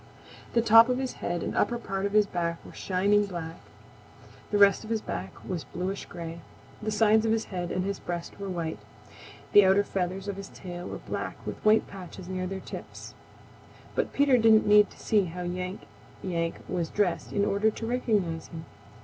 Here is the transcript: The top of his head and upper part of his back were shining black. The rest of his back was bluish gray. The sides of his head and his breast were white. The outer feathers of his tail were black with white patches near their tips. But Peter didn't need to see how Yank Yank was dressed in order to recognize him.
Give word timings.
The 0.53 0.63
top 0.63 0.89
of 0.89 0.97
his 0.97 1.13
head 1.21 1.43
and 1.43 1.55
upper 1.55 1.77
part 1.77 2.07
of 2.07 2.13
his 2.13 2.25
back 2.25 2.65
were 2.65 2.73
shining 2.73 3.27
black. 3.27 3.59
The 4.49 4.57
rest 4.57 4.83
of 4.83 4.89
his 4.89 4.99
back 4.99 5.31
was 5.47 5.63
bluish 5.63 6.07
gray. 6.07 6.41
The 6.81 6.89
sides 6.89 7.23
of 7.23 7.31
his 7.31 7.45
head 7.53 7.71
and 7.71 7.85
his 7.85 7.99
breast 7.99 8.39
were 8.39 8.49
white. 8.49 8.79
The 9.53 9.63
outer 9.63 9.83
feathers 9.83 10.27
of 10.27 10.37
his 10.37 10.49
tail 10.49 10.87
were 10.87 10.97
black 10.97 11.37
with 11.45 11.63
white 11.63 11.85
patches 11.85 12.27
near 12.27 12.47
their 12.47 12.59
tips. 12.61 13.13
But 13.93 14.11
Peter 14.11 14.39
didn't 14.39 14.65
need 14.65 14.89
to 14.89 14.99
see 14.99 15.25
how 15.25 15.43
Yank 15.43 15.81
Yank 16.23 16.55
was 16.67 16.89
dressed 16.89 17.31
in 17.31 17.45
order 17.45 17.69
to 17.69 17.85
recognize 17.85 18.47
him. 18.47 18.65